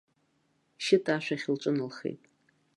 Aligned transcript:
Шьыта 0.83 1.11
ашәахь 1.17 1.47
лҿыналхеит. 1.53 2.21